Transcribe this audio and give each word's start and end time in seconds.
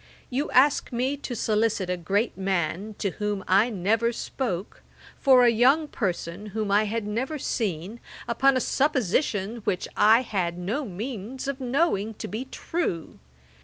You 0.31 0.49
ask 0.49 0.91
me 0.91 1.15
to 1.17 1.35
solicit 1.35 1.87
a 1.87 1.95
great 1.95 2.35
man, 2.35 2.95
to 2.97 3.11
whom 3.11 3.43
I 3.47 3.69
never 3.69 4.11
spoke, 4.11 4.81
for 5.19 5.43
a 5.43 5.51
young 5.51 5.87
person 5.87 6.47
whom 6.47 6.71
I 6.71 6.85
had 6.85 7.05
never 7.05 7.37
seen, 7.37 7.99
upon 8.27 8.57
a 8.57 8.61
supposition 8.61 9.57
which 9.57 9.87
I 9.95 10.21
had 10.23 10.57
no 10.57 10.85
means 10.85 11.47
of 11.47 11.59
knowing 11.59 12.15
to 12.15 12.27
be 12.27 12.45
true. 12.45 13.19